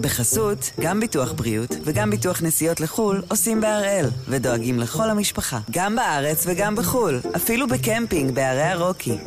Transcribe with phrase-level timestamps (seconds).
[0.00, 6.44] בחסות, גם ביטוח בריאות וגם ביטוח נסיעות לחו"ל עושים בהראל, ודואגים לכל המשפחה, גם בארץ
[6.46, 9.18] וגם בחו"ל, אפילו בקמפינג בערי הרוקי.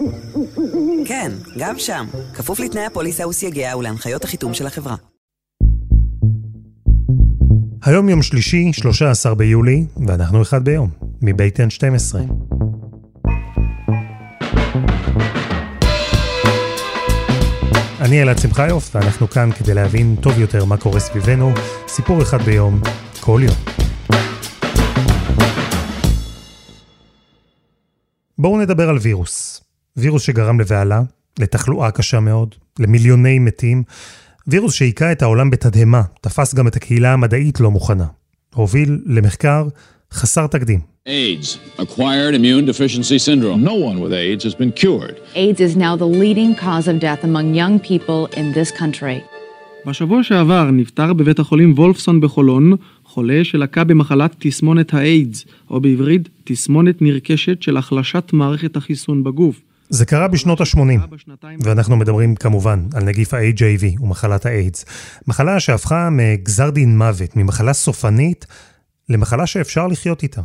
[1.05, 4.95] כן, גם שם, כפוף לתנאי הפוליסה וסייגיה ולהנחיות החיתום של החברה.
[7.85, 10.89] היום יום שלישי, 13 ביולי, ואנחנו אחד ביום,
[11.21, 12.15] מבית N12.
[18.03, 21.53] אני אלעד שמחיוף, ואנחנו כאן כדי להבין טוב יותר מה קורה סביבנו,
[21.87, 22.81] סיפור אחד ביום,
[23.19, 23.55] כל יום.
[28.37, 29.63] בואו נדבר על וירוס.
[29.97, 31.01] וירוס שגרם לבהלה,
[31.39, 33.83] לתחלואה קשה מאוד, למיליוני מתים,
[34.47, 38.07] וירוס שהיכה את העולם בתדהמה, תפס גם את הקהילה המדעית לא מוכנה.
[38.53, 39.67] הוביל למחקר
[40.13, 40.92] חסר תקדים.
[41.05, 43.61] AIDS, acquired immune deficiency syndrome.
[43.61, 45.19] No one with AIDS has been cured.
[45.35, 49.21] AIDS is now the leading cause of death among young people in this country.
[49.85, 57.01] בשבוע שעבר נפטר בבית החולים וולפסון בחולון חולה שלקה במחלת תסמונת האיידס, או בעברית תסמונת
[57.01, 59.61] נרכשת של החלשת מערכת החיסון בגוף.
[59.89, 60.79] זה קרה בשנות ה-80,
[61.63, 64.85] ואנחנו מדברים כמובן על נגיף ה-HIV ומחלת האיידס.
[65.27, 68.45] מחלה שהפכה מגזר דין מוות, ממחלה סופנית,
[69.09, 70.41] למחלה שאפשר לחיות איתה.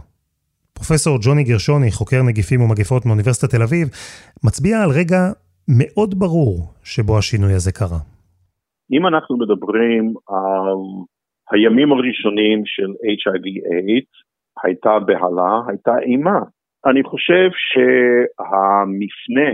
[0.79, 3.87] פרופסור ג'וני גרשוני, חוקר נגיפים ומגפות מאוניברסיטת תל אביב,
[4.47, 5.21] מצביע על רגע
[5.79, 8.01] מאוד ברור שבו השינוי הזה קרה.
[8.93, 10.81] אם אנחנו מדברים על
[11.51, 14.13] הימים הראשונים של HIV-AIDS,
[14.65, 16.39] הייתה בהלה, הייתה אימה.
[16.87, 19.51] אני חושב שהמפנה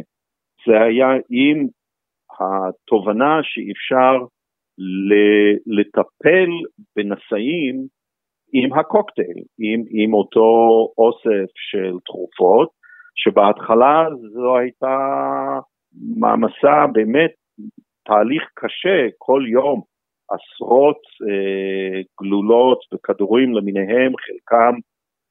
[0.67, 1.67] זה היה עם
[2.41, 4.15] התובנה שאפשר
[5.67, 6.51] לטפל
[6.97, 7.87] בנשאים
[8.57, 10.49] עם הקוקטייל, עם, עם אותו
[10.99, 12.69] אוסף של תרופות,
[13.15, 14.97] שבהתחלה זו הייתה
[16.17, 17.31] מעמסה באמת
[18.05, 19.81] תהליך קשה, כל יום.
[20.31, 24.75] עשרות אה, גלולות וכדורים למיניהם, חלקם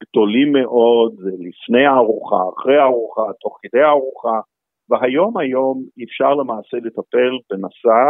[0.02, 4.40] גדולים מאוד, לפני הארוחה, אחרי הארוחה, תוך כדי הארוחה,
[4.88, 8.02] והיום היום אפשר למעשה לטפל בנשא,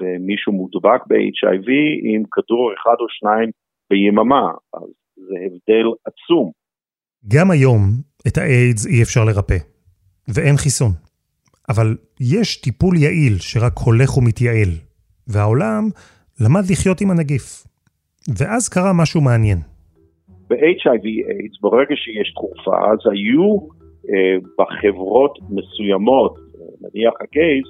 [0.00, 1.68] במישהו מודבק ב-HIV
[2.02, 3.50] עם כדור אחד או שניים
[3.90, 6.50] ביממה, אז זה הבדל עצום.
[7.28, 7.80] גם היום
[8.26, 9.58] את האיידס אי אפשר לרפא,
[10.28, 10.90] ואין חיסון.
[11.68, 14.72] אבל יש טיפול יעיל שרק הולך ומתייעל,
[15.28, 15.82] והעולם
[16.40, 17.64] למד לחיות עם הנגיף.
[18.38, 19.58] ואז קרה משהו מעניין.
[20.48, 23.58] ב-HIV AIDS, ברגע שיש תרופה, אז היו
[24.10, 26.34] אה, בחברות מסוימות,
[26.80, 27.66] נניח הגייז,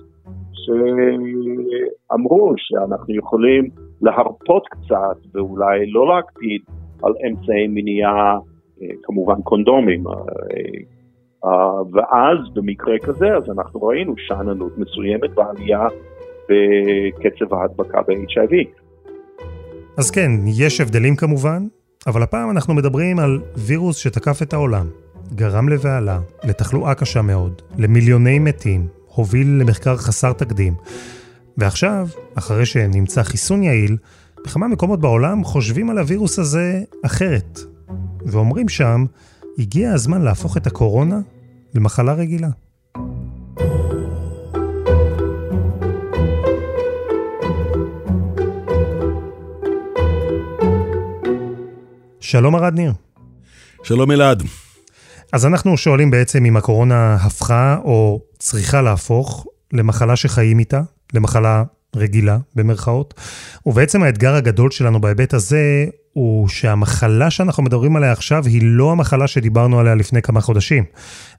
[0.63, 3.71] שאמרו שאנחנו יכולים
[4.05, 6.61] להרפות קצת ואולי לא להקפיד
[7.03, 8.39] על אמצעי מניעה,
[8.83, 10.07] אה, כמובן קונדומים.
[10.07, 10.13] אה,
[11.45, 15.87] אה, ואז במקרה כזה, אז אנחנו ראינו שאננות מסוימת בעלייה
[16.49, 18.55] בקצב ההדבקה ב-HIV.
[19.99, 21.63] אז כן, יש הבדלים כמובן,
[22.07, 24.87] אבל הפעם אנחנו מדברים על וירוס שתקף את העולם,
[25.35, 30.73] גרם לבהלה, לתחלואה קשה מאוד, למיליוני מתים, הוביל למחקר חסר תקדים.
[31.59, 33.97] ועכשיו, אחרי שנמצא חיסון יעיל,
[34.45, 37.61] בכמה מקומות בעולם חושבים על הווירוס הזה אחרת.
[38.27, 39.05] ואומרים שם,
[39.59, 41.21] הגיע הזמן להפוך את הקורונה
[41.75, 42.49] למחלה רגילה.
[52.21, 52.93] שלום ארד ניר.
[53.83, 54.43] שלום אלעד.
[55.33, 60.83] אז אנחנו שואלים בעצם אם הקורונה הפכה או צריכה להפוך למחלה שחיים איתה,
[61.15, 61.65] למחלה
[61.97, 63.15] רגילה במרכאות.
[63.67, 69.27] ובעצם האתגר הגדול שלנו בהיבט הזה הוא שהמחלה שאנחנו מדברים עליה עכשיו היא לא המחלה
[69.27, 70.85] שדיברנו עליה לפני כמה חודשים.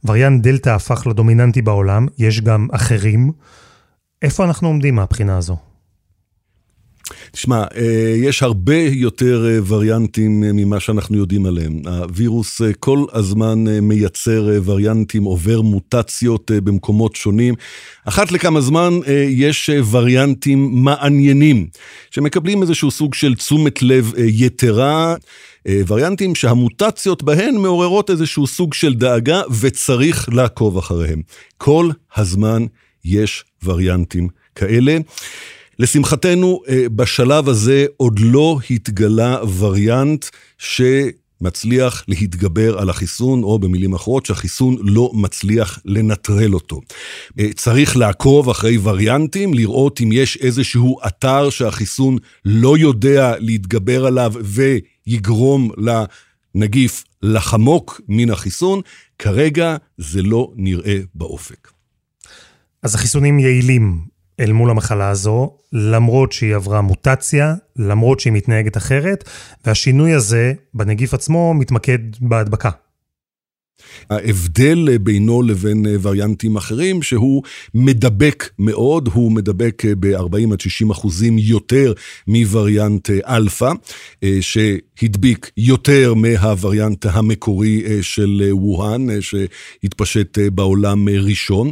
[0.03, 3.31] וריאנט דלתא הפך לדומיננטי בעולם, יש גם אחרים.
[4.21, 5.57] איפה אנחנו עומדים מהבחינה הזו?
[7.35, 11.81] תשמע, אה, יש הרבה יותר אה, וריאנטים אה, ממה שאנחנו יודעים עליהם.
[11.85, 17.53] הווירוס כל הזמן מייצר וריאנטים, עובר מוטציות במקומות שונים.
[18.05, 21.67] אחת לכמה זמן יש וריאנטים מעניינים,
[22.11, 25.15] שמקבלים איזשהו סוג של תשומת לב יתרה.
[25.87, 31.21] וריאנטים שהמוטציות בהן מעוררות איזשהו סוג של דאגה וצריך לעקוב אחריהם.
[31.57, 32.65] כל הזמן
[33.05, 34.97] יש וריאנטים כאלה.
[35.79, 40.25] לשמחתנו, אה, בשלב הזה עוד לא התגלה וריאנט
[40.57, 46.81] שמצליח להתגבר על החיסון, או במילים אחרות, שהחיסון לא מצליח לנטרל אותו.
[47.39, 54.33] אה, צריך לעקוב אחרי וריאנטים, לראות אם יש איזשהו אתר שהחיסון לא יודע להתגבר עליו
[54.43, 55.71] ויגרום
[56.55, 58.81] לנגיף לחמוק מן החיסון.
[59.19, 61.71] כרגע זה לא נראה באופק.
[62.83, 69.29] אז החיסונים יעילים, אל מול המחלה הזו, למרות שהיא עברה מוטציה, למרות שהיא מתנהגת אחרת,
[69.65, 72.69] והשינוי הזה בנגיף עצמו מתמקד בהדבקה.
[74.09, 77.43] ההבדל בינו לבין וריאנטים אחרים, שהוא
[77.73, 81.93] מדבק מאוד, הוא מדבק ב-40 עד 60 אחוזים יותר
[82.27, 83.71] מווריאנט אלפא,
[84.41, 91.71] שהדביק יותר מהווריאנט המקורי של ווהאן, שהתפשט בעולם ראשון.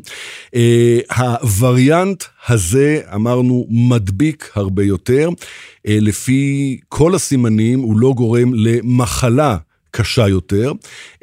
[1.18, 5.30] הווריאנט הזה, אמרנו, מדביק הרבה יותר.
[5.86, 9.58] לפי כל הסימנים, הוא לא גורם למחלה.
[9.96, 10.72] קשה יותר,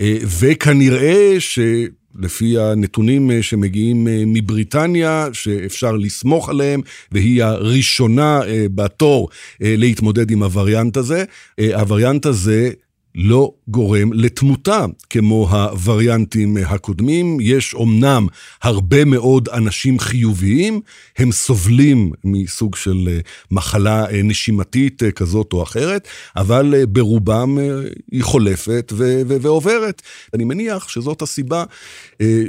[0.00, 6.80] אה, וכנראה שלפי הנתונים אה, שמגיעים אה, מבריטניה, שאפשר לסמוך עליהם,
[7.12, 8.40] והיא הראשונה
[8.74, 9.28] בתור
[9.60, 11.24] להתמודד עם הווריאנט הזה,
[11.60, 12.70] הווריאנט הזה
[13.14, 17.38] לא גורם לתמותה כמו הווריאנטים הקודמים.
[17.40, 18.26] יש אומנם
[18.62, 20.80] הרבה מאוד אנשים חיוביים,
[21.18, 23.20] הם סובלים מסוג של אה,
[23.50, 27.58] מחלה אה, נשימתית אה, כזאת או אחרת, אבל ברובם
[28.12, 28.92] היא חולפת
[29.26, 30.02] ועוברת.
[30.34, 31.64] אני מניח שזאת הסיבה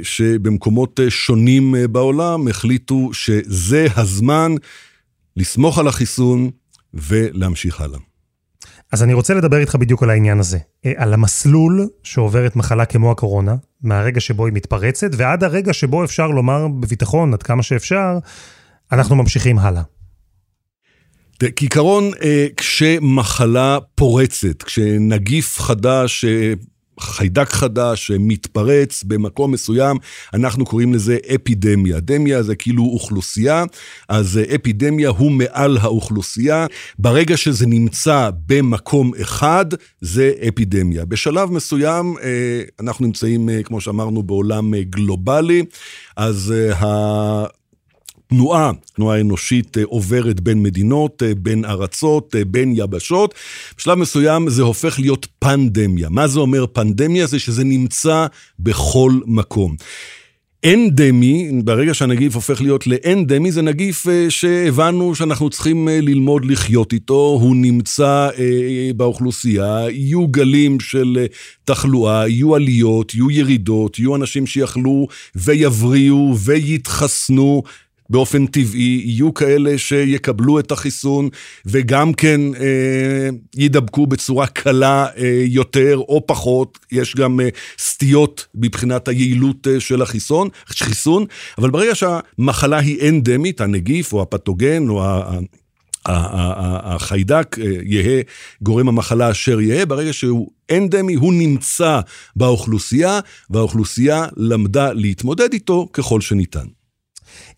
[0.02, 4.54] שבמקומות שונים בעולם החליטו שזה הזמן
[5.36, 6.50] לסמוך על החיסון
[6.94, 8.11] ולהמשיך הלאה.
[8.92, 10.58] אז אני רוצה לדבר איתך בדיוק על העניין הזה.
[10.86, 16.26] אה, על המסלול שעוברת מחלה כמו הקורונה, מהרגע שבו היא מתפרצת, ועד הרגע שבו אפשר
[16.26, 18.18] לומר בביטחון, עד כמה שאפשר,
[18.92, 19.82] אנחנו ממשיכים הלאה.
[21.56, 26.52] כעיקרון, אה, כשמחלה פורצת, כשנגיף חדש אה,
[27.02, 29.96] חיידק חדש שמתפרץ במקום מסוים,
[30.34, 32.00] אנחנו קוראים לזה אפידמיה.
[32.00, 33.64] דמיה זה כאילו אוכלוסייה,
[34.08, 36.66] אז אפידמיה הוא מעל האוכלוסייה.
[36.98, 39.66] ברגע שזה נמצא במקום אחד,
[40.00, 41.04] זה אפידמיה.
[41.04, 45.64] בשלב מסוים, אה, אנחנו נמצאים, אה, כמו שאמרנו, בעולם אה, גלובלי,
[46.16, 46.54] אז
[48.32, 53.34] תנועה, תנועה אנושית אה, עוברת בין מדינות, אה, בין ארצות, אה, בין יבשות.
[53.78, 56.08] בשלב מסוים זה הופך להיות פנדמיה.
[56.08, 57.26] מה זה אומר פנדמיה?
[57.26, 58.26] זה שזה נמצא
[58.58, 59.76] בכל מקום.
[60.64, 67.56] אנדמי, ברגע שהנגיף הופך להיות לאנדמי, זה נגיף שהבנו שאנחנו צריכים ללמוד לחיות איתו, הוא
[67.56, 68.28] נמצא
[68.96, 71.26] באוכלוסייה, יהיו גלים של
[71.64, 75.06] תחלואה, יהיו עליות, יהיו ירידות, יהיו אנשים שיכלו
[75.36, 77.62] ויבריאו ויתחסנו,
[78.12, 81.28] באופן טבעי, יהיו כאלה שיקבלו את החיסון
[81.66, 87.48] וגם כן אה, ידבקו בצורה קלה אה, יותר או פחות, יש גם אה,
[87.78, 91.24] סטיות מבחינת היעילות אה, של החיסון, חיסון,
[91.58, 95.38] אבל ברגע שהמחלה היא אנדמית, הנגיף או הפתוגן או ה...
[96.06, 98.22] החיידק אה, יהא
[98.62, 102.00] גורם המחלה אשר יהא, ברגע שהוא אנדמי, הוא נמצא
[102.36, 103.20] באוכלוסייה,
[103.50, 106.66] והאוכלוסייה למדה להתמודד איתו ככל שניתן.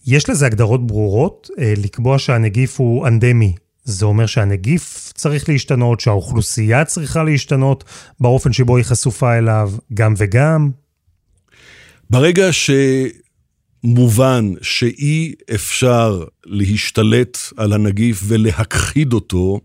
[0.06, 1.51] יש לזה הגדרות ברורות?
[1.59, 3.55] אה, לקבוע שהנגיף הוא אנדמי,
[3.85, 7.85] זה אומר שהנגיף צריך להשתנות, שהאוכלוסייה צריכה להשתנות
[8.21, 10.71] באופן שבו היא חשופה אליו, גם וגם?
[12.11, 12.49] ברגע
[13.85, 19.61] שמובן שאי אפשר להשתלט על הנגיף ולהכחיד אותו,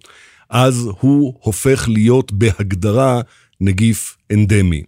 [0.49, 3.21] אז הוא הופך להיות בהגדרה
[3.61, 4.83] נגיף אנדמי.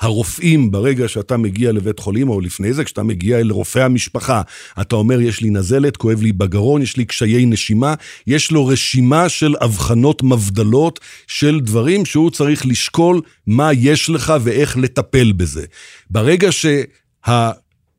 [0.00, 4.42] הרופאים, ברגע שאתה מגיע לבית חולים, או לפני זה, כשאתה מגיע אל רופא המשפחה,
[4.80, 7.94] אתה אומר, יש לי נזלת, כואב לי בגרון, יש לי קשיי נשימה,
[8.26, 14.76] יש לו רשימה של אבחנות מבדלות של דברים שהוא צריך לשקול מה יש לך ואיך
[14.76, 15.64] לטפל בזה.
[16.10, 16.82] ברגע שה...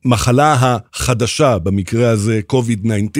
[0.04, 3.18] המחלה החדשה, במקרה הזה COVID-19,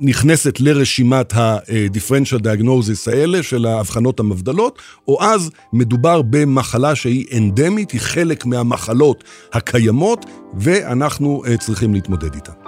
[0.00, 8.00] נכנסת לרשימת ה-differential diagnosis האלה של האבחנות המבדלות, או אז מדובר במחלה שהיא אנדמית, היא
[8.00, 10.26] חלק מהמחלות הקיימות,
[10.60, 12.67] ואנחנו אה, צריכים להתמודד איתה.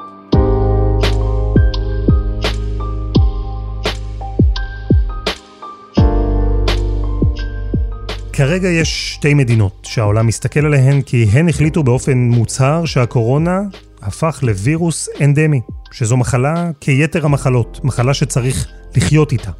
[8.33, 13.61] כרגע יש שתי מדינות שהעולם מסתכל עליהן כי הן החליטו באופן מוצהר שהקורונה
[14.03, 15.61] הפך לווירוס אנדמי,
[15.93, 19.51] שזו מחלה כיתר המחלות, מחלה שצריך לחיות איתה.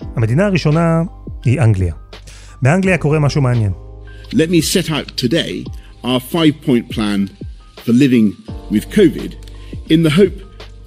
[0.00, 1.02] המדינה הראשונה
[1.44, 1.94] היא אנגליה.
[2.62, 3.72] באנגליה קורה משהו מעניין.
[4.30, 5.70] Let me set out today
[6.04, 7.28] our five-point plan
[7.84, 8.26] for living
[8.70, 9.32] with COVID
[9.90, 10.38] in the hope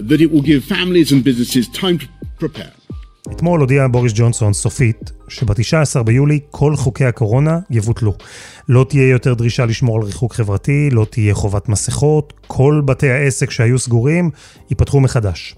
[0.10, 2.08] that it will give families and businesses time to
[2.39, 2.85] prepare.
[3.32, 8.13] אתמול הודיע בוריס ג'ונסון סופית שב-19 ביולי כל חוקי הקורונה יבוטלו.
[8.70, 13.51] לא תהיה יותר דרישה לשמור על ריחוק חברתי, לא תהיה חובת מסכות, כל בתי העסק
[13.51, 14.29] שהיו סגורים
[14.70, 15.55] ייפתחו מחדש.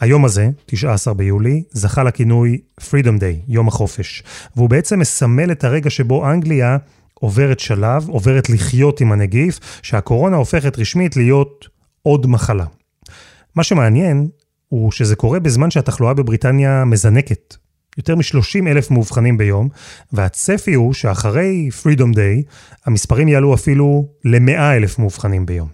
[0.00, 4.22] היום הזה, 19 ביולי, זכה לכינוי Freedom Day, יום החופש,
[4.56, 6.76] והוא בעצם מסמל את הרגע שבו אנגליה
[7.14, 11.68] עוברת שלב, עוברת לחיות עם הנגיף, שהקורונה הופכת רשמית להיות
[12.02, 12.64] עוד מחלה.
[13.54, 14.28] מה שמעניין
[14.68, 17.56] הוא שזה קורה בזמן שהתחלואה בבריטניה מזנקת.
[17.98, 19.68] יותר מ-30 אלף מאובחנים ביום,
[20.12, 22.50] והצפי הוא שאחרי Freedom Day,
[22.86, 25.68] המספרים יעלו אפילו ל-100 אלף מאובחנים ביום.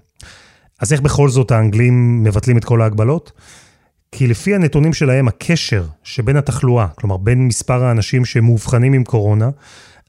[0.80, 3.32] אז איך בכל זאת האנגלים מבטלים את כל ההגבלות?
[4.12, 9.50] כי לפי הנתונים שלהם, הקשר שבין התחלואה, כלומר בין מספר האנשים שמאובחנים עם קורונה,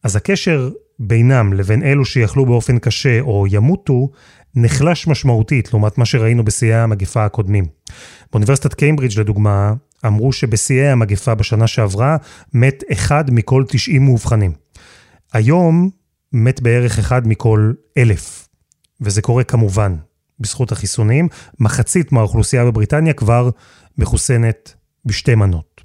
[0.03, 4.09] אז הקשר בינם לבין אלו שיחלו באופן קשה או ימותו,
[4.55, 7.65] נחלש משמעותית לעומת מה שראינו בשיאי המגפה הקודמים.
[8.31, 9.73] באוניברסיטת קיימברידג' לדוגמה,
[10.05, 12.17] אמרו שבשיאי המגפה בשנה שעברה
[12.53, 14.51] מת אחד מכל 90 מאובחנים.
[15.33, 15.89] היום
[16.33, 18.47] מת בערך אחד מכל אלף.
[19.01, 19.95] וזה קורה כמובן
[20.39, 21.27] בזכות החיסונים.
[21.59, 23.49] מחצית מהאוכלוסייה בבריטניה כבר
[23.97, 24.73] מחוסנת
[25.05, 25.81] בשתי מנות.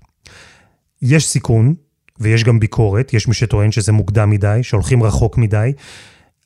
[1.03, 1.75] יש סיכון,
[2.21, 5.73] ויש גם ביקורת, יש מי שטוען שזה מוקדם מדי, שהולכים רחוק מדי,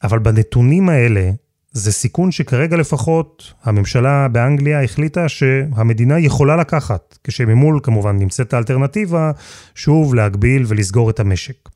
[0.03, 1.31] אבל בנתונים האלה,
[1.73, 9.31] זה סיכון שכרגע לפחות הממשלה באנגליה החליטה שהמדינה יכולה לקחת, כשממול כמובן נמצאת האלטרנטיבה,
[9.75, 11.69] שוב להגביל ולסגור את המשק.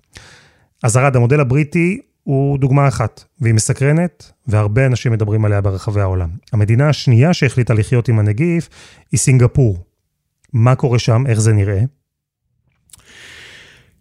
[0.83, 6.29] אז ארד, המודל הבריטי הוא דוגמה אחת, והיא מסקרנת, והרבה אנשים מדברים עליה ברחבי העולם.
[6.53, 8.69] המדינה השנייה שהחליטה לחיות עם הנגיף
[9.13, 9.79] היא סינגפור.
[10.53, 11.81] מה קורה שם, איך זה נראה?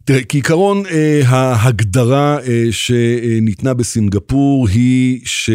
[0.06, 5.50] תראה, כעיקרון אה, ההגדרה אה, שניתנה בסינגפור היא ש...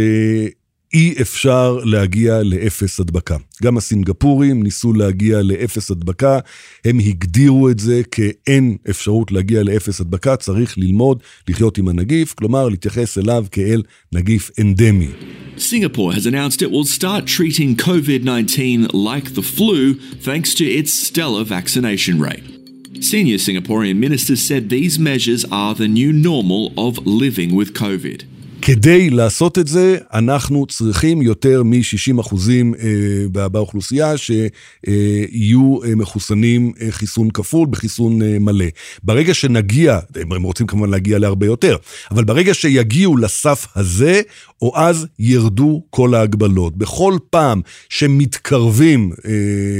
[0.94, 3.36] אי אפשר להגיע לאפס הדבקה.
[3.62, 6.38] גם הסינגפורים ניסו להגיע לאפס הדבקה,
[6.84, 12.68] הם הגדירו את זה כאין אפשרות להגיע לאפס הדבקה, צריך ללמוד לחיות עם הנגיף, כלומר
[12.68, 15.08] להתייחס אליו כאל נגיף אנדמי.
[15.56, 18.58] Singapore has announced it will start treating COVID-19
[18.94, 19.94] like the flu
[20.28, 22.59] thanks to its stellar vaccination rate.
[23.00, 28.29] Senior Singaporean ministers said these measures are the new normal of living with COVID.
[28.62, 36.86] כדי לעשות את זה, אנחנו צריכים יותר מ-60 אחוזים אה, באוכלוסייה שיהיו אה, מחוסנים אה,
[36.90, 38.64] חיסון כפול בחיסון מלא.
[39.02, 39.98] ברגע שנגיע,
[40.34, 41.76] הם רוצים כמובן להגיע להרבה יותר,
[42.10, 44.20] אבל ברגע שיגיעו לסף הזה,
[44.62, 46.76] או אז ירדו כל ההגבלות.
[46.76, 49.10] בכל פעם שמתקרבים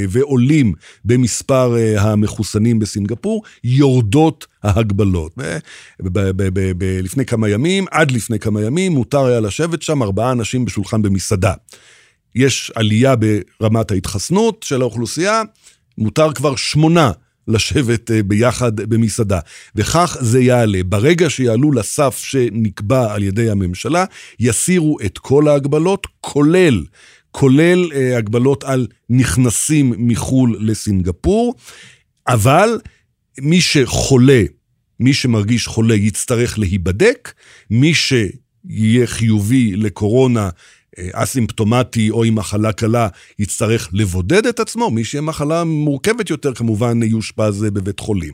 [0.09, 0.73] ועולים
[1.05, 5.37] במספר המחוסנים בסינגפור, יורדות ההגבלות.
[7.03, 11.53] לפני כמה ימים, עד לפני כמה ימים, מותר היה לשבת שם ארבעה אנשים בשולחן במסעדה.
[12.35, 15.41] יש עלייה ברמת ההתחסנות של האוכלוסייה,
[15.97, 17.11] מותר כבר שמונה
[17.47, 19.39] לשבת אה, ביחד במסעדה.
[19.75, 20.83] וכך זה יעלה.
[20.83, 24.05] ברגע שיעלו לסף שנקבע על ידי הממשלה,
[24.39, 26.83] יסירו את כל ההגבלות, כולל,
[27.31, 31.55] כולל אה, הגבלות על נכנסים מחו"ל לסינגפור,
[32.27, 32.79] אבל
[33.39, 34.43] מי שחולה,
[34.99, 37.33] מי שמרגיש חולה יצטרך להיבדק,
[37.69, 40.49] מי שיהיה חיובי לקורונה
[40.97, 43.07] אה, אסימפטומטי או עם מחלה קלה
[43.39, 48.33] יצטרך לבודד את עצמו, מי שיהיה מחלה מורכבת יותר כמובן יאושפז בבית חולים.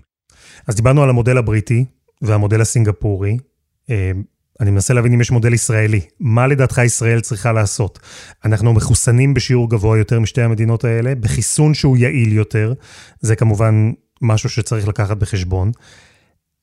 [0.68, 1.86] אז דיברנו על המודל הבריטי
[2.22, 3.38] והמודל הסינגפורי.
[3.90, 4.12] אה,
[4.60, 6.02] אני מנסה להבין אם יש מודל ישראלי.
[6.20, 8.00] מה לדעתך ישראל צריכה לעשות?
[8.46, 12.74] אנחנו מחוסנים בשיעור גבוה יותר משתי המדינות האלה, בחיסון שהוא יעיל יותר.
[13.20, 15.72] זה כמובן משהו שצריך לקחת בחשבון.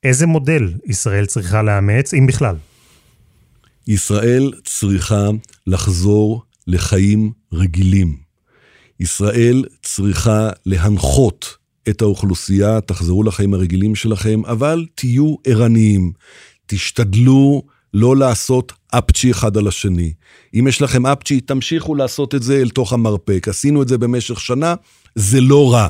[0.04, 2.56] איזה מודל ישראל צריכה לאמץ, אם בכלל?
[3.86, 5.28] ישראל צריכה
[5.66, 8.16] לחזור לחיים רגילים.
[9.00, 11.56] ישראל צריכה להנחות
[11.88, 16.12] את האוכלוסייה, תחזרו לחיים הרגילים שלכם, אבל תהיו ערניים.
[16.66, 17.62] תשתדלו
[17.94, 20.12] לא לעשות אפצ'י אחד על השני.
[20.54, 23.48] אם יש לכם אפצ'י, תמשיכו לעשות את זה אל תוך המרפק.
[23.48, 24.74] עשינו את זה במשך שנה,
[25.14, 25.88] זה לא רע.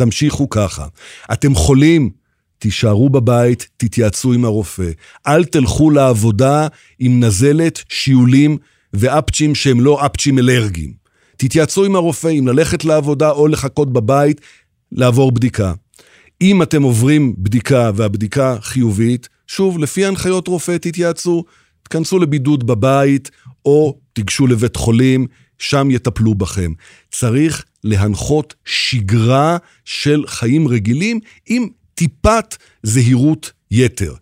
[0.00, 0.86] תמשיכו ככה.
[1.32, 2.10] אתם חולים,
[2.58, 4.90] תישארו בבית, תתייעצו עם הרופא.
[5.26, 6.66] אל תלכו לעבודה
[6.98, 8.58] עם נזלת, שיעולים
[8.92, 10.92] ואפצ'ים שהם לא אפצ'ים אלרגיים.
[11.36, 14.40] תתייעצו עם הרופא אם ללכת לעבודה או לחכות בבית,
[14.92, 15.72] לעבור בדיקה.
[16.40, 21.44] אם אתם עוברים בדיקה והבדיקה חיובית, שוב, לפי הנחיות רופא תתייעצו,
[21.82, 23.30] תכנסו לבידוד בבית
[23.64, 25.26] או תיגשו לבית חולים,
[25.58, 26.72] שם יטפלו בכם.
[27.10, 34.14] צריך להנחות שגרה של חיים רגילים עם טיפת זהירות יתר.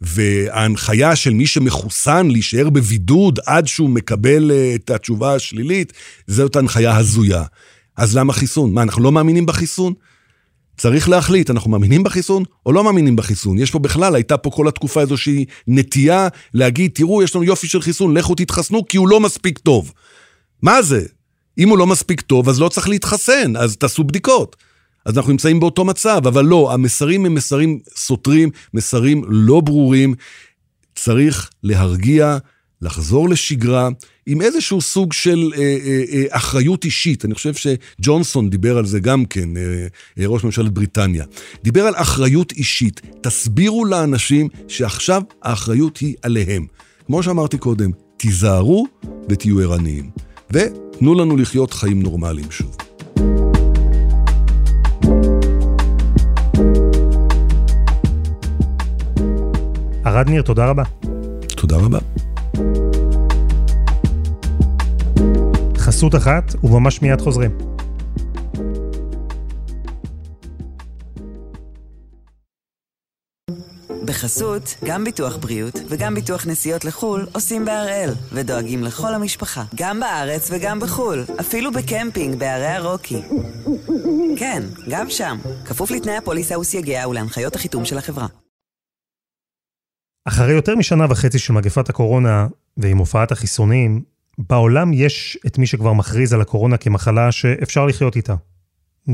[0.00, 5.92] וההנחיה של מי שמחוסן להישאר בבידוד עד שהוא מקבל אה, את התשובה השלילית,
[6.26, 7.44] זאת הנחיה הזויה.
[7.96, 8.74] אז למה חיסון?
[8.74, 9.92] מה, אנחנו לא מאמינים בחיסון?
[10.76, 13.58] צריך להחליט, אנחנו מאמינים בחיסון או לא מאמינים בחיסון.
[13.58, 17.82] יש פה בכלל, הייתה פה כל התקופה איזושהי נטייה להגיד, תראו, יש לנו יופי של
[17.82, 19.92] חיסון, לכו תתחסנו כי הוא לא מספיק טוב.
[20.62, 21.06] מה זה?
[21.58, 24.56] אם הוא לא מספיק טוב, אז לא צריך להתחסן, אז תעשו בדיקות.
[25.04, 30.14] אז אנחנו נמצאים באותו מצב, אבל לא, המסרים הם מסרים סותרים, מסרים לא ברורים.
[30.94, 32.38] צריך להרגיע,
[32.82, 33.88] לחזור לשגרה
[34.26, 37.24] עם איזשהו סוג של אה, אה, אה, אחריות אישית.
[37.24, 39.86] אני חושב שג'ונסון דיבר על זה גם כן, אה,
[40.18, 41.24] אה, ראש ממשלת בריטניה.
[41.64, 43.00] דיבר על אחריות אישית.
[43.20, 46.66] תסבירו לאנשים שעכשיו האחריות היא עליהם.
[47.06, 48.86] כמו שאמרתי קודם, תיזהרו
[49.28, 50.25] ותהיו ערניים.
[50.50, 52.76] ותנו לנו לחיות חיים נורמליים שוב.
[60.04, 60.82] ערד ניר, תודה רבה.
[61.56, 61.98] תודה רבה.
[65.76, 67.75] חסות אחת, וממש מיד חוזרים.
[74.16, 80.50] בחסות, גם ביטוח בריאות וגם ביטוח נסיעות לחו"ל עושים בהראל, ודואגים לכל המשפחה, גם בארץ
[80.50, 83.22] וגם בחו"ל, אפילו בקמפינג בערי הרוקי.
[84.38, 88.26] כן, גם שם, כפוף לתנאי הפוליסה וסייגיה ולהנחיות החיתום של החברה.
[90.24, 92.46] אחרי יותר משנה וחצי של מגפת הקורונה
[92.76, 94.02] ועם הופעת החיסונים,
[94.38, 98.34] בעולם יש את מי שכבר מכריז על הקורונה כמחלה שאפשר לחיות איתה.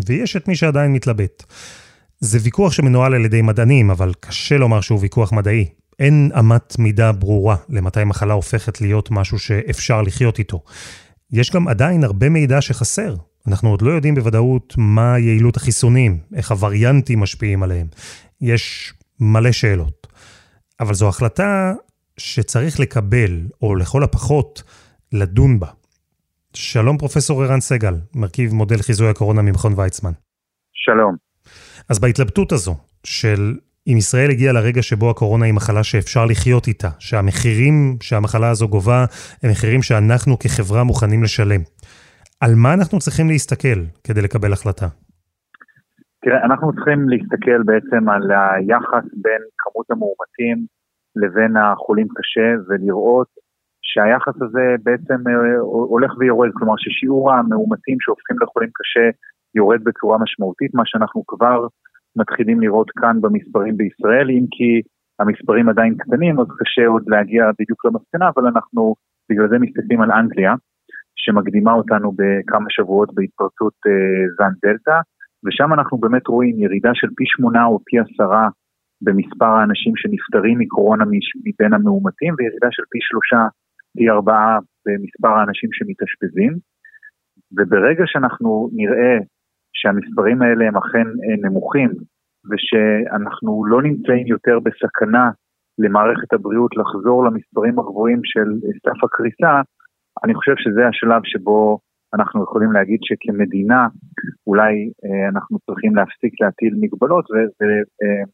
[0.07, 1.45] ויש את מי שעדיין מתלבט.
[2.25, 5.69] זה ויכוח שמנוהל על ידי מדענים, אבל קשה לומר שהוא ויכוח מדעי.
[5.99, 10.63] אין אמת מידה ברורה למתי מחלה הופכת להיות משהו שאפשר לחיות איתו.
[11.33, 13.15] יש גם עדיין הרבה מידע שחסר.
[13.49, 17.87] אנחנו עוד לא יודעים בוודאות מה יעילות החיסונים, איך הווריאנטים משפיעים עליהם.
[18.41, 20.07] יש מלא שאלות.
[20.81, 21.73] אבל זו החלטה
[22.17, 24.63] שצריך לקבל, או לכל הפחות,
[25.13, 25.69] לדון בה.
[26.55, 30.13] שלום פרופסור ערן סגל, מרכיב מודל חיזוי הקורונה ממכון ויצמן.
[30.73, 31.32] שלום.
[31.91, 32.75] אז בהתלבטות הזו,
[33.05, 38.69] של אם ישראל הגיעה לרגע שבו הקורונה היא מחלה שאפשר לחיות איתה, שהמחירים שהמחלה הזו
[38.69, 39.05] גובה
[39.43, 41.61] הם מחירים שאנחנו כחברה מוכנים לשלם.
[42.41, 44.87] על מה אנחנו צריכים להסתכל כדי לקבל החלטה?
[46.23, 50.67] תראה, אנחנו צריכים להסתכל בעצם על היחס בין כמות המאומתים
[51.17, 53.29] לבין החולים קשה ולראות
[53.83, 55.59] שהיחס הזה בעצם אה,
[55.95, 59.07] הולך ויורד, כלומר ששיעור המאומתים שהופכים לחולים קשה
[59.55, 61.67] יורד בצורה משמעותית, מה שאנחנו כבר
[62.17, 64.83] מתחילים לראות כאן במספרים בישראל, אם כי
[65.21, 68.95] המספרים עדיין קטנים, אז קשה עוד להגיע בדיוק למסקנה, אבל אנחנו
[69.31, 70.55] בגלל זה מסתכלים על אנגליה,
[71.17, 74.99] שמקדימה אותנו בכמה שבועות בהתפרצות אה, זן דלתא,
[75.45, 78.49] ושם אנחנו באמת רואים ירידה של פי שמונה או פי עשרה
[79.03, 81.05] במספר האנשים שנפטרים מקורונה
[81.45, 83.47] מבין המאומתים, וירידה של פי שלושה,
[83.97, 86.53] פי ארבעה במספר האנשים שמתאשפזים.
[87.57, 89.19] וברגע שאנחנו נראה
[89.73, 91.91] שהמספרים האלה הם אכן אה, נמוכים,
[92.51, 95.31] ושאנחנו לא נמצאים יותר בסכנה
[95.79, 98.49] למערכת הבריאות לחזור למספרים הגבוהים של
[98.85, 99.61] סף הקריסה,
[100.25, 101.79] אני חושב שזה השלב שבו
[102.15, 103.89] אנחנו יכולים להגיד שכמדינה
[104.47, 104.73] אולי
[105.05, 107.65] אה, אנחנו צריכים להפסיק להטיל מגבלות ו, ו,
[108.03, 108.25] אה,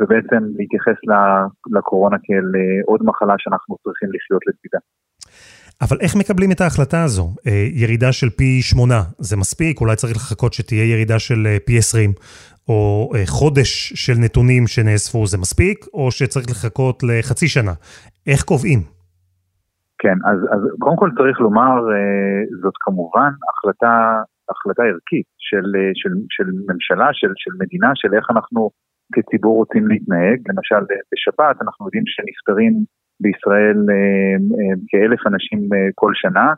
[0.00, 0.98] ובעצם להתייחס
[1.76, 4.78] לקורונה כאל אה, עוד מחלה שאנחנו צריכים לחיות לצדה.
[5.82, 7.28] אבל איך מקבלים את ההחלטה הזו?
[7.46, 9.80] אה, ירידה של פי שמונה, זה מספיק?
[9.80, 12.10] אולי צריך לחכות שתהיה ירידה של אה, פי עשרים,
[12.68, 15.78] או חודש של נתונים שנאספו, זה מספיק?
[15.94, 17.72] או שצריך לחכות לחצי שנה?
[18.26, 18.80] איך קובעים?
[19.98, 21.74] כן, אז, אז קודם כל צריך לומר,
[22.62, 28.70] זאת כמובן החלטה, החלטה ערכית של, של, של ממשלה, של, של מדינה, של איך אנחנו
[29.12, 30.38] כציבור רוצים להתנהג.
[30.48, 32.84] למשל, בשבת אנחנו יודעים שנפטרים
[33.20, 36.52] בישראל אה, אה, כאלף אנשים אה, כל שנה,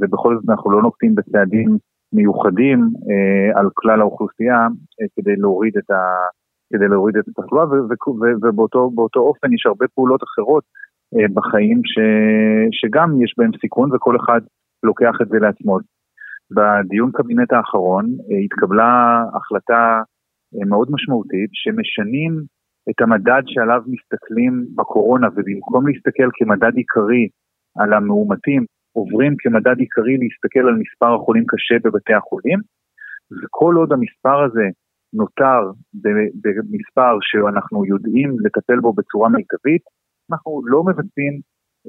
[0.00, 1.78] ובכל זאת אנחנו לא נוקטים בצעדים
[2.12, 2.80] מיוחדים
[3.54, 4.66] על כלל האוכלוסייה
[5.16, 6.00] כדי להוריד את ה...
[6.72, 7.64] כדי להוריד את התחלואה,
[8.42, 10.64] ובאותו אופן יש הרבה פעולות אחרות
[11.34, 11.98] בחיים ש,
[12.72, 14.40] שגם יש בהם סיכון וכל אחד
[14.82, 15.78] לוקח את זה לעצמו.
[16.50, 18.06] בדיון קבינט האחרון
[18.44, 20.02] התקבלה החלטה
[20.68, 22.32] מאוד משמעותית, שמשנים
[22.90, 27.28] את המדד שעליו מסתכלים בקורונה, ובמקום להסתכל כמדד עיקרי
[27.78, 32.58] על המאומתים, עוברים כמדד עיקרי להסתכל על מספר החולים קשה בבתי החולים,
[33.38, 34.66] וכל עוד המספר הזה
[35.12, 35.60] נותר
[36.42, 39.82] במספר שאנחנו יודעים לטפל בו בצורה מיטבית,
[40.30, 41.40] אנחנו לא מבצעים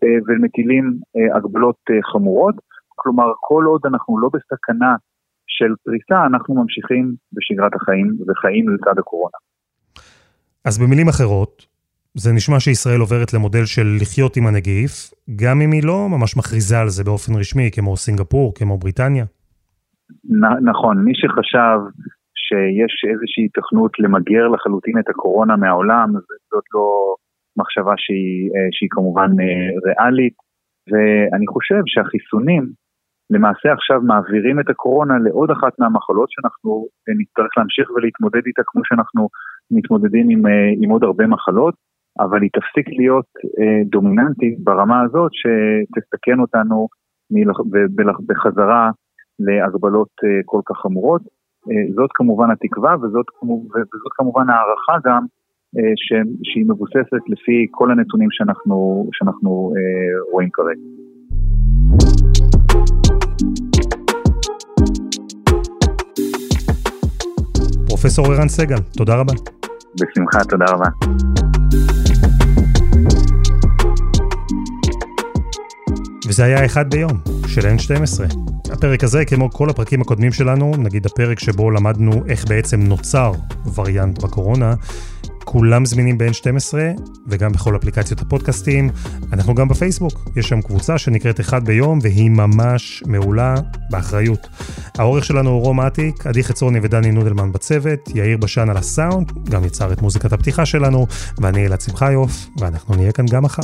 [0.04, 0.86] אה, ומטילים
[1.16, 1.80] אה, הגבלות
[2.12, 2.56] חמורות,
[2.96, 4.96] כלומר כל עוד אנחנו לא בסכנה
[5.48, 9.38] של פריסה, אנחנו ממשיכים בשגרת החיים וחיים לצד הקורונה.
[10.70, 11.54] אז במילים אחרות,
[12.24, 14.94] זה נשמע שישראל עוברת למודל של לחיות עם הנגיף,
[15.42, 19.26] גם אם היא לא ממש מכריזה על זה באופן רשמי, כמו סינגפור, כמו בריטניה.
[20.42, 21.78] נ- נכון, מי שחשב
[22.46, 26.10] שיש איזושהי תכנות למגר לחלוטין את הקורונה מהעולם,
[26.52, 27.16] זאת לא
[27.58, 30.38] מחשבה שהיא, אה, שהיא כמובן אה, ריאלית,
[30.90, 32.64] ואני חושב שהחיסונים
[33.34, 38.82] למעשה עכשיו מעבירים את הקורונה לעוד אחת מהמחלות שאנחנו אה, נצטרך להמשיך ולהתמודד איתה כמו
[38.86, 39.30] שאנחנו
[39.72, 41.76] מתמודדים עם, אה, עם עוד הרבה מחלות.
[42.20, 43.26] אבל היא תפסיק להיות
[43.60, 46.88] אה, דומיננטית ברמה הזאת שתסכן אותנו
[48.26, 48.92] בחזרה
[49.40, 51.22] להגבלות אה, כל כך חמורות.
[51.96, 55.26] זאת כמובן התקווה וזאת, וזאת כמובן הערכה גם
[55.96, 59.74] ש, שהיא מבוססת לפי כל הנתונים שאנחנו, שאנחנו
[60.32, 60.82] רואים כרגע.
[67.88, 69.59] פרופסור ערן סגל, תודה רבה.
[69.96, 70.86] בשמחה, תודה רבה.
[76.28, 78.36] וזה היה אחד ביום, של N12.
[78.72, 83.32] הפרק הזה, כמו כל הפרקים הקודמים שלנו, נגיד הפרק שבו למדנו איך בעצם נוצר
[83.76, 84.74] וריאנט בקורונה,
[85.52, 86.74] כולם זמינים ב-N12
[87.28, 88.90] וגם בכל אפליקציות הפודקאסטים.
[89.34, 93.56] אנחנו גם בפייסבוק, יש שם קבוצה שנקראת אחד ביום והיא ממש מעולה
[93.90, 94.48] באחריות.
[94.98, 99.66] העורך שלנו הוא רום אטיק, עדי חצרוני ודני נודלמן בצוות, יאיר בשן על הסאונד, גם
[99.66, 101.08] יצר את מוזיקת הפתיחה שלנו,
[101.38, 103.64] ואני אלעד שמחיוף, ואנחנו נהיה כאן גם מחר.